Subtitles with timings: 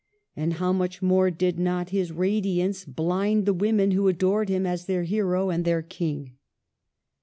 [0.35, 4.85] And how much more did not his radiance blind the women who adored him as
[4.87, 6.37] their hero and their king